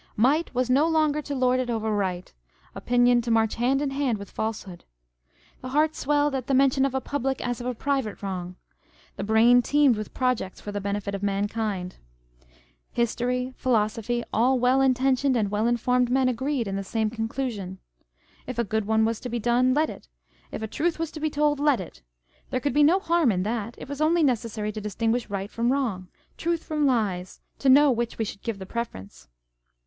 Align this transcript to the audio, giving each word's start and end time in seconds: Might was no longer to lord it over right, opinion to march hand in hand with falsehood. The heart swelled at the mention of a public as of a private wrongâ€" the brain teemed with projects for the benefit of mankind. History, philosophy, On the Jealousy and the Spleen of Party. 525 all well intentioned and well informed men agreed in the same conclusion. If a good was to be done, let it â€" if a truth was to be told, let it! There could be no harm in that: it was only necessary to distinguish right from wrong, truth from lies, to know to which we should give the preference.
Might 0.17 0.51
was 0.55 0.67
no 0.67 0.87
longer 0.87 1.21
to 1.21 1.35
lord 1.35 1.59
it 1.59 1.69
over 1.69 1.95
right, 1.95 2.33
opinion 2.73 3.21
to 3.21 3.29
march 3.29 3.53
hand 3.53 3.83
in 3.83 3.91
hand 3.91 4.17
with 4.17 4.31
falsehood. 4.31 4.83
The 5.61 5.69
heart 5.69 5.95
swelled 5.95 6.33
at 6.33 6.47
the 6.47 6.55
mention 6.55 6.85
of 6.85 6.95
a 6.95 6.99
public 6.99 7.39
as 7.47 7.61
of 7.61 7.67
a 7.67 7.75
private 7.75 8.17
wrongâ€" 8.17 8.55
the 9.15 9.23
brain 9.23 9.61
teemed 9.61 9.95
with 9.95 10.11
projects 10.15 10.59
for 10.59 10.71
the 10.71 10.81
benefit 10.81 11.13
of 11.13 11.21
mankind. 11.21 11.97
History, 12.91 13.53
philosophy, 13.55 14.23
On 14.23 14.23
the 14.23 14.25
Jealousy 14.25 14.25
and 14.25 14.25
the 14.25 14.25
Spleen 14.25 14.25
of 14.25 14.25
Party. 14.25 14.25
525 14.25 14.29
all 14.33 14.59
well 14.59 14.81
intentioned 14.81 15.37
and 15.37 15.51
well 15.51 15.67
informed 15.67 16.09
men 16.09 16.27
agreed 16.29 16.67
in 16.67 16.75
the 16.75 16.83
same 16.83 17.09
conclusion. 17.11 17.77
If 18.47 18.57
a 18.57 18.63
good 18.63 18.87
was 18.87 19.19
to 19.19 19.29
be 19.29 19.37
done, 19.37 19.75
let 19.75 19.91
it 19.91 20.07
â€" 20.47 20.47
if 20.53 20.61
a 20.63 20.67
truth 20.67 20.97
was 20.97 21.11
to 21.11 21.19
be 21.19 21.29
told, 21.29 21.59
let 21.59 21.79
it! 21.79 22.01
There 22.49 22.59
could 22.59 22.73
be 22.73 22.81
no 22.81 22.99
harm 22.99 23.31
in 23.31 23.43
that: 23.43 23.75
it 23.77 23.87
was 23.87 24.01
only 24.01 24.23
necessary 24.23 24.71
to 24.71 24.81
distinguish 24.81 25.29
right 25.29 25.51
from 25.51 25.71
wrong, 25.71 26.07
truth 26.37 26.63
from 26.63 26.87
lies, 26.87 27.39
to 27.59 27.69
know 27.69 27.89
to 27.89 27.91
which 27.91 28.17
we 28.17 28.25
should 28.25 28.41
give 28.41 28.57
the 28.57 28.65
preference. 28.65 29.27